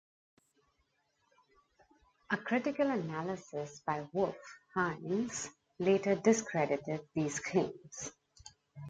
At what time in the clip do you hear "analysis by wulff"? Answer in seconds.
2.89-4.33